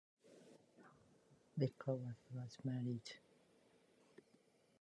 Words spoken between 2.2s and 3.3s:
twice married.